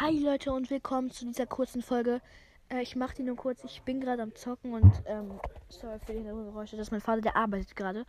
[0.00, 2.22] Hi Leute und willkommen zu dieser kurzen Folge.
[2.70, 3.62] Äh, ich mache die nur kurz.
[3.64, 5.38] Ich bin gerade am Zocken und ähm,
[5.68, 6.78] sorry für die Geräusche.
[6.78, 8.06] Das ist mein Vater, der arbeitet gerade.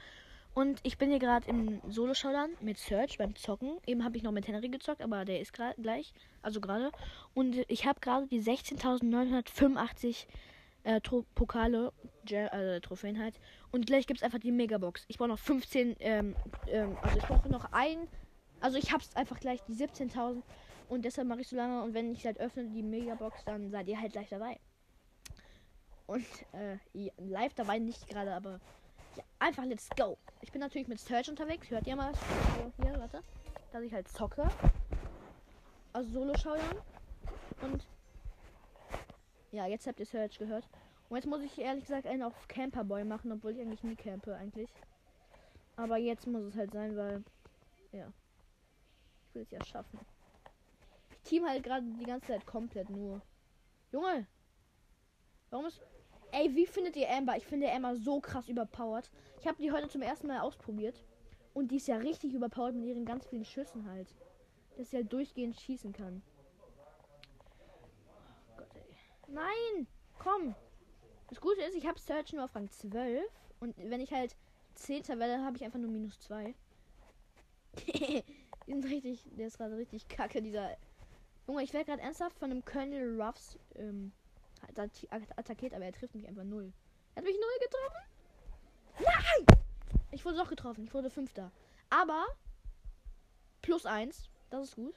[0.54, 3.78] Und ich bin hier gerade im Solo-Showdown mit Search beim Zocken.
[3.86, 6.14] Eben habe ich noch mit Henry gezockt, aber der ist gerade gleich.
[6.42, 6.94] Also gerade.
[7.34, 10.28] Und ich habe gerade die 16.985
[10.84, 11.02] äh,
[11.36, 11.92] Pokale,
[12.52, 13.36] also Trophäen halt.
[13.74, 15.04] Und gleich gibt es einfach die Megabox.
[15.10, 16.38] Ich brauche noch 15, ähm,
[16.70, 18.08] ähm, also ich brauche noch ein.
[18.62, 20.42] Also ich habe es einfach gleich die 17.000.
[20.92, 21.82] Und deshalb mache ich so lange.
[21.84, 24.60] Und wenn ich halt öffne die Megabox, dann seid ihr halt gleich dabei.
[26.06, 26.80] Und äh,
[27.18, 28.60] live dabei nicht gerade, aber
[29.16, 30.18] ja, einfach let's go.
[30.42, 31.70] Ich bin natürlich mit Search unterwegs.
[31.70, 32.08] Hört ihr mal?
[32.10, 33.24] Also hier, warte.
[33.72, 34.50] Dass ich halt zocke.
[35.94, 36.60] Also solo schauen.
[37.62, 37.88] Und
[39.54, 40.68] ja, jetzt habt ihr Search gehört.
[41.08, 44.36] Und jetzt muss ich ehrlich gesagt einen auf Camperboy machen, obwohl ich eigentlich nie campe
[44.36, 44.70] eigentlich.
[45.78, 47.24] Aber jetzt muss es halt sein, weil
[47.94, 48.12] ja.
[49.30, 49.98] Ich will es ja schaffen.
[51.24, 53.22] Team halt gerade die ganze Zeit komplett nur.
[53.92, 54.28] Junge!
[55.50, 55.82] Warum ist.
[56.32, 57.36] Ey, wie findet ihr Amber?
[57.36, 59.12] Ich finde Amber so krass überpowered.
[59.40, 61.04] Ich habe die heute zum ersten Mal ausprobiert.
[61.54, 64.16] Und die ist ja richtig überpowered mit ihren ganz vielen Schüssen halt.
[64.78, 66.22] Dass sie halt durchgehend schießen kann.
[68.50, 68.70] Oh Gott.
[69.28, 69.88] Nein!
[70.18, 70.56] Komm!
[71.28, 73.26] Das Gute ist, ich habe Search nur auf Rang 12.
[73.60, 74.36] Und wenn ich halt
[74.76, 75.08] 10.
[75.20, 76.56] werde, habe ich einfach nur minus 2.
[77.88, 78.24] die
[78.68, 79.28] sind richtig.
[79.32, 80.78] Der ist gerade richtig kacke, dieser
[81.52, 84.14] Junge, ich werde gerade ernsthaft von einem Colonel Ruffs ähm,
[85.36, 86.72] attackiert, aber er trifft mich einfach null.
[87.14, 88.08] Er hat mich null getroffen.
[89.00, 89.58] Nein!
[90.12, 90.86] Ich wurde doch getroffen.
[90.86, 91.52] Ich wurde Fünfter.
[91.90, 92.26] Aber
[93.62, 94.30] plus eins.
[94.50, 94.96] Das ist gut.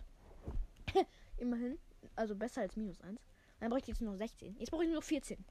[1.39, 1.77] Immerhin.
[2.15, 3.21] Also besser als minus eins.
[3.59, 4.57] Dann brauche ich jetzt nur noch 16.
[4.61, 5.45] Jetzt brauche ich nur noch 14.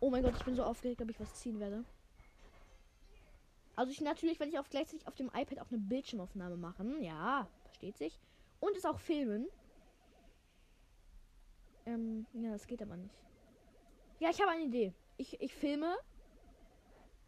[0.00, 1.84] Oh mein Gott, ich bin so aufgeregt, ob ich was ziehen werde.
[3.74, 7.02] Also ich natürlich, wenn ich auf gleichzeitig auf dem iPad auch eine Bildschirmaufnahme machen.
[7.02, 8.18] Ja, versteht sich.
[8.60, 9.46] Und es auch filmen.
[11.96, 13.14] Ähm, ja, das geht aber nicht.
[14.18, 14.92] Ja, ich habe eine Idee.
[15.16, 15.96] Ich, ich filme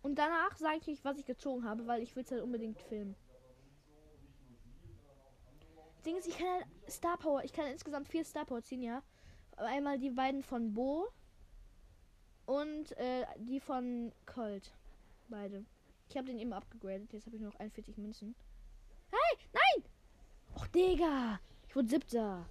[0.03, 3.17] und danach sage ich, was ich gezogen habe, weil ich will es halt unbedingt filmen.
[5.95, 8.83] Das Ding ist, ich kann halt Star Power, ich kann insgesamt vier Star Power ziehen,
[8.83, 9.03] ja.
[9.57, 11.09] Einmal die beiden von Bo
[12.47, 14.73] und äh, die von Colt.
[15.29, 15.65] Beide.
[16.09, 17.13] Ich habe den eben abgegradet.
[17.13, 18.35] Jetzt habe ich noch 41 Münzen.
[19.11, 19.85] Hey, nein!
[20.55, 21.41] Och, Digga!
[21.67, 22.49] Ich wurde siebter.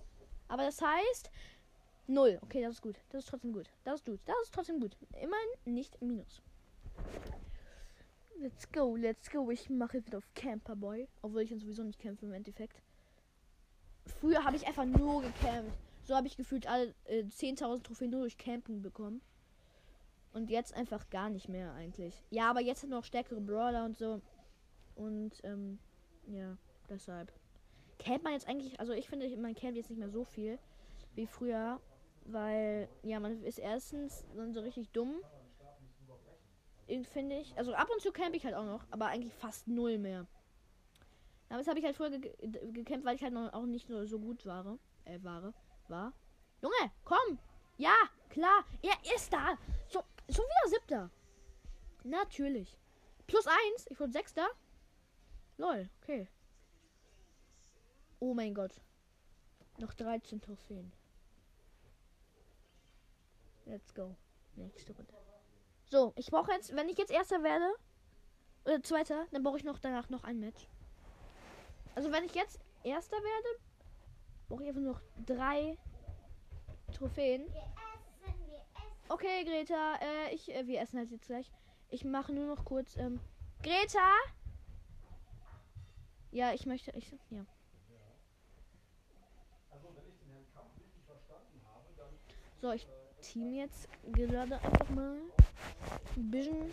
[0.47, 1.31] Aber das heißt,
[2.07, 2.40] Null.
[2.41, 2.95] Okay, das ist gut.
[3.09, 3.69] Das ist trotzdem gut.
[3.84, 4.19] Das ist gut.
[4.25, 4.95] Das ist trotzdem gut.
[5.12, 6.41] Immerhin nicht Minus.
[8.40, 9.50] Let's go, let's go.
[9.51, 11.07] Ich mache wieder auf Camperboy.
[11.22, 12.81] Obwohl ich dann sowieso nicht kämpfe im Endeffekt.
[14.06, 15.78] Früher habe ich einfach nur gecampt.
[16.03, 19.22] So habe ich gefühlt alle äh, 10.000 Trophäen nur durch Campen bekommen.
[20.31, 22.24] Und jetzt einfach gar nicht mehr eigentlich.
[22.29, 24.22] Ja, aber jetzt hat noch stärkere Brawler und so.
[24.95, 25.79] Und ähm,
[26.28, 26.57] ja,
[26.89, 27.34] deshalb.
[28.00, 30.57] Campt man jetzt eigentlich, also ich finde, man campt jetzt nicht mehr so viel
[31.16, 31.81] wie früher.
[32.27, 35.21] Weil, ja, man ist erstens dann so richtig dumm.
[37.11, 37.57] Finde ich.
[37.57, 40.25] Also ab und zu camp ich halt auch noch, aber eigentlich fast null mehr.
[41.49, 42.31] Das habe ich halt früher ge
[42.71, 44.77] gekämpft, weil ich halt noch auch nicht nur so gut war.
[45.05, 45.53] Äh, war.
[45.88, 46.13] War.
[46.61, 47.39] Junge, komm!
[47.77, 47.95] Ja,
[48.29, 49.57] klar, er ist da.
[49.88, 51.09] So, schon wieder siebter.
[52.03, 52.77] Natürlich.
[53.27, 54.47] Plus eins, ich wurde sechster.
[55.57, 56.27] Lol, okay.
[58.19, 58.81] Oh mein Gott.
[59.77, 60.91] Noch 13 Trophäen.
[63.67, 64.16] Let's go.
[64.55, 65.13] Nächste Runde.
[65.89, 67.66] So, ich brauche jetzt, wenn ich jetzt Erster werde,
[68.66, 70.67] oder Zweiter, dann brauche ich noch danach noch ein Match.
[71.95, 73.59] Also wenn ich jetzt Erster werde,
[74.47, 75.77] brauche ich einfach noch drei
[76.94, 77.45] Trophäen.
[77.51, 77.61] Wir
[78.25, 79.09] essen, wir essen.
[79.09, 81.51] Okay, Greta, äh, ich, äh, wir essen halt jetzt gleich.
[81.89, 83.19] Ich mache nur noch kurz, ähm,
[83.63, 84.13] Greta!
[86.31, 87.45] Ja, ich möchte, ich, ja.
[92.59, 92.88] So, ich
[93.27, 95.17] Team jetzt gerade einfach mal
[96.15, 96.71] ein bisschen.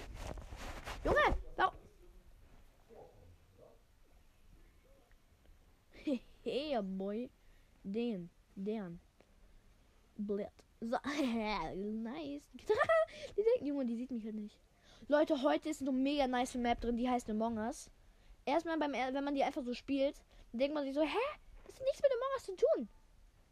[1.05, 1.37] Junge!
[1.57, 1.75] Warum?
[6.43, 7.31] hey, boy.
[7.83, 8.31] Den.
[8.55, 9.01] Den.
[10.17, 10.53] Blatt.
[10.81, 10.97] So,
[11.75, 12.43] nice.
[13.37, 14.61] die denken, Junge, die sieht mich halt nicht.
[15.09, 17.91] Leute, heute ist eine mega nice Map drin, die heißt Among Us.
[18.47, 20.23] Erstmal, beim, wenn man die einfach so spielt,
[20.53, 21.19] denkt man sich so, hä?
[21.65, 22.89] Das hat nichts mit Among Us zu tun.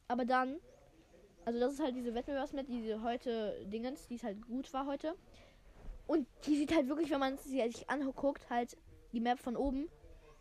[0.08, 0.60] Aber dann
[1.44, 5.16] also das ist halt diese Wettbewerbsmap, die heute Dingens, die es halt gut war heute.
[6.06, 8.76] Und die sieht halt wirklich, wenn man sie sich anguckt, halt
[9.12, 9.88] die Map von oben,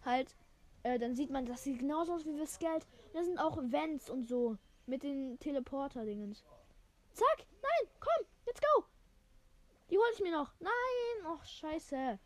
[0.03, 0.35] halt,
[0.83, 2.85] äh, dann sieht man, das sieht genauso aus wie das Geld.
[3.13, 6.43] Da sind auch Vents und so mit den Teleporter-Dingens.
[7.13, 8.85] Zack, nein, komm, let's go.
[9.89, 10.53] Die hole ich mir noch.
[10.59, 12.17] Nein, och, scheiße.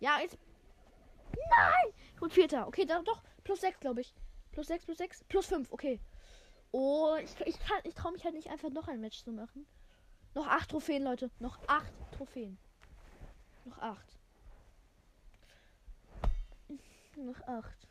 [0.00, 0.36] Ja, jetzt.
[1.32, 1.94] Nein!
[2.18, 2.66] Wurde Vierter.
[2.66, 3.22] Okay, da, doch.
[3.44, 4.14] Plus 6, glaube ich.
[4.50, 5.72] Plus 6, plus 6, plus 5.
[5.72, 6.00] Okay.
[6.72, 9.66] Oh, ich, ich kann, ich traue mich halt nicht einfach noch ein Match zu machen.
[10.34, 11.30] Noch acht Trophäen, Leute.
[11.38, 12.56] Noch acht Trophäen.
[13.66, 14.18] Noch acht.
[17.16, 17.88] Noch acht.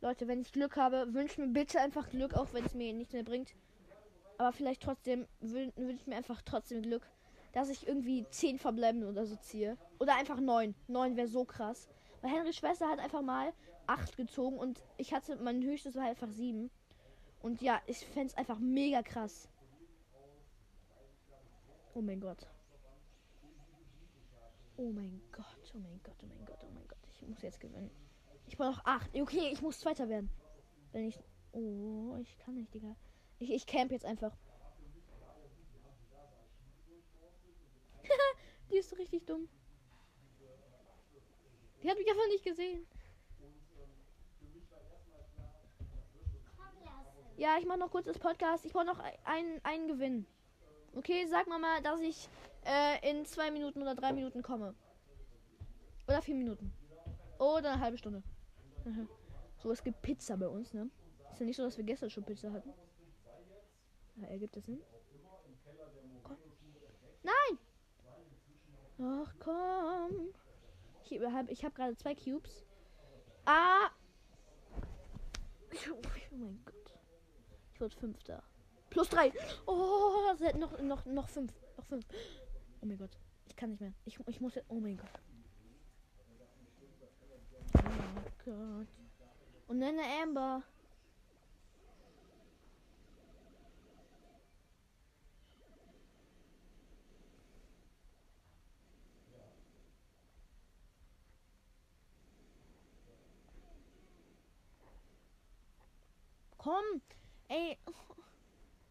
[0.00, 3.14] Leute, wenn ich Glück habe, wünscht mir bitte einfach Glück, auch wenn es mir nichts
[3.14, 3.54] mehr bringt.
[4.36, 7.02] Aber vielleicht trotzdem wünscht mir einfach trotzdem Glück,
[7.52, 9.76] dass ich irgendwie 10 Verbleibende oder so ziehe.
[9.98, 10.74] Oder einfach 9.
[10.86, 11.88] 9 wäre so krass.
[12.20, 13.52] Weil Henrys Schwester hat einfach mal
[13.86, 16.70] 8 gezogen und ich hatte, mein höchstes war einfach 7.
[17.40, 19.48] Und ja, ich fände es einfach mega krass.
[21.94, 22.46] Oh mein Gott.
[24.76, 26.98] Oh mein Gott, oh mein Gott, oh mein Gott, oh mein Gott.
[27.12, 27.90] Ich muss jetzt gewinnen.
[28.46, 29.14] Ich brauche noch 8.
[29.16, 30.30] Okay, ich muss Zweiter werden.
[30.92, 31.18] Wenn ich.
[31.52, 32.94] Oh, ich kann nicht, Digga.
[33.38, 34.36] Ich, ich camp jetzt einfach.
[38.70, 39.48] Die ist so richtig dumm.
[41.82, 42.86] Die hat mich einfach nicht gesehen.
[47.36, 48.64] Ja, ich mache noch kurz das Podcast.
[48.64, 50.26] Ich brauche noch einen, einen Gewinn.
[50.96, 52.28] Okay, sag mal mal, dass ich
[52.64, 54.74] äh, in zwei Minuten oder drei Minuten komme.
[56.08, 56.72] Oder vier Minuten.
[57.38, 58.24] Oder eine halbe Stunde.
[59.58, 60.90] so, es gibt Pizza bei uns, ne?
[61.30, 62.74] Ist ja nicht so, dass wir gestern schon Pizza hatten.
[64.16, 64.82] Ja, ergibt das Sinn?
[66.24, 66.38] Komm.
[67.22, 67.58] Nein!
[69.00, 70.34] Ach komm.
[71.10, 72.64] Ich habe gerade zwei Cubes.
[73.44, 73.90] Ah!
[75.90, 76.94] Oh mein Gott.
[77.74, 78.42] Ich wurde Fünfter.
[78.90, 79.32] Plus drei.
[79.66, 81.52] Oh, noch, noch, noch fünf.
[81.76, 82.06] Noch fünf.
[82.80, 83.18] Oh mein Gott.
[83.46, 83.92] Ich kann nicht mehr.
[84.04, 84.58] Ich, ich muss.
[84.68, 85.20] Oh mein Gott.
[87.74, 88.88] Oh Gott.
[89.68, 90.62] Und dann eine Amber.
[106.68, 107.00] Komm.
[107.48, 107.78] Ey.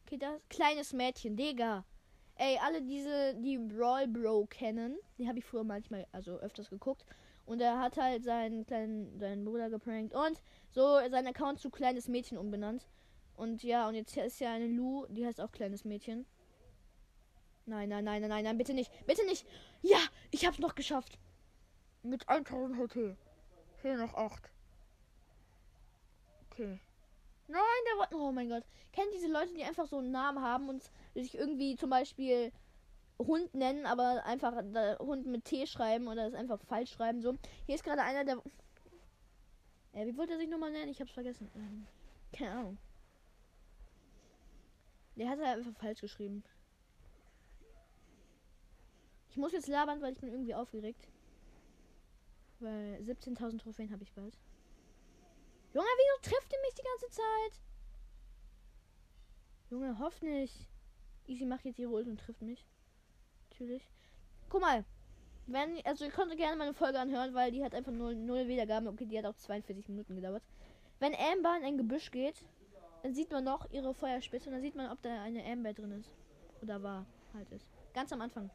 [0.05, 1.83] Okay, das kleines Mädchen, Digga.
[2.35, 7.05] Ey, alle diese, die Brawl Bro kennen, die habe ich früher manchmal, also öfters geguckt.
[7.45, 10.41] Und er hat halt seinen kleinen, seinen Bruder geprankt und
[10.71, 12.87] so seinen Account zu kleines Mädchen umbenannt.
[13.35, 16.25] Und ja, und jetzt ist ja eine Lu, die heißt auch kleines Mädchen.
[17.65, 18.93] Nein, nein, nein, nein, nein, bitte nicht.
[19.05, 19.45] Bitte nicht.
[19.81, 19.99] Ja,
[20.31, 21.19] ich hab's noch geschafft.
[22.01, 23.17] Mit 1000 HP.
[23.81, 24.49] Hier noch 8.
[26.49, 26.79] Okay.
[27.47, 28.09] Nein, der war.
[28.13, 28.63] Oh mein Gott.
[28.91, 32.51] Kennt diese Leute, die einfach so einen Namen haben und sich irgendwie zum Beispiel
[33.19, 34.53] Hund nennen, aber einfach
[34.99, 37.21] Hund mit T schreiben oder es einfach falsch schreiben.
[37.21, 37.35] So.
[37.65, 38.41] Hier ist gerade einer, der.
[39.93, 40.91] Äh, wie wollte er sich nochmal nennen?
[40.91, 41.49] Ich hab's vergessen.
[41.55, 41.87] Ähm,
[42.33, 42.77] keine Ahnung.
[45.15, 46.43] Der hat halt einfach falsch geschrieben.
[49.29, 51.07] Ich muss jetzt labern, weil ich bin irgendwie aufgeregt.
[52.59, 54.35] Weil 17.000 Trophäen habe ich bald.
[55.73, 56.56] Junge, wieso trifft ihr
[56.91, 57.61] ganze Zeit?
[59.69, 60.67] Junge, hoff nicht.
[61.27, 62.65] Easy macht jetzt ihre Ult und trifft mich.
[63.49, 63.83] Natürlich.
[64.49, 64.85] Guck mal.
[65.45, 68.87] Wenn, also ihr könnt gerne meine Folge anhören, weil die hat einfach null, null Wiedergaben.
[68.87, 70.43] Okay, die hat auch 42 Minuten gedauert.
[70.99, 72.43] Wenn Amber in ein Gebüsch geht,
[73.03, 75.91] dann sieht man noch ihre Feuerspitze und dann sieht man, ob da eine Amber drin
[75.91, 76.11] ist.
[76.61, 77.69] Oder war halt ist.
[77.93, 78.49] Ganz am Anfang.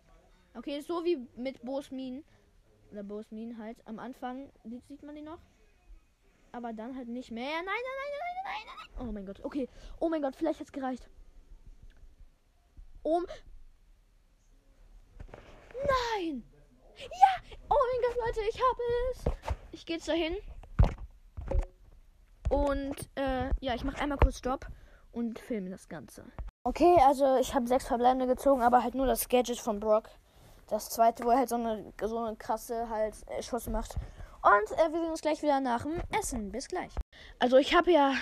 [0.54, 2.24] Okay, so wie mit Bosmin.
[2.90, 3.78] Oder Bosmin halt.
[3.86, 5.40] Am Anfang sieht man die noch
[6.52, 7.44] aber dann halt nicht mehr.
[7.44, 9.08] Nein, nein, nein, nein, nein, nein, nein.
[9.08, 9.40] Oh mein Gott.
[9.42, 9.68] Okay.
[9.98, 11.08] Oh mein Gott, vielleicht hat es gereicht.
[13.02, 13.26] Um.
[15.74, 16.44] Nein!
[16.96, 17.58] Ja!
[17.68, 19.24] Oh mein Gott, Leute, ich habe es.
[19.72, 20.36] Ich gehe jetzt dahin.
[22.48, 24.66] Und äh, ja, ich mache einmal kurz Stopp
[25.10, 26.24] und filme das Ganze.
[26.64, 30.10] Okay, also ich habe sechs Verbleibende gezogen, aber halt nur das Gadget von Brock.
[30.68, 33.96] Das zweite, wo er halt so eine, so eine krasse halt äh, Schuss macht.
[34.42, 36.50] Und äh, wir sehen uns gleich wieder nach dem Essen.
[36.50, 36.92] Bis gleich.
[37.38, 38.12] Also ich habe ja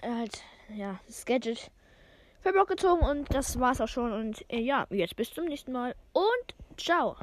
[0.00, 0.42] äh, halt
[0.74, 1.70] ja das Gadget
[2.40, 4.12] für Block gezogen und das war's auch schon.
[4.12, 7.16] Und äh, ja, jetzt bis zum nächsten Mal und ciao.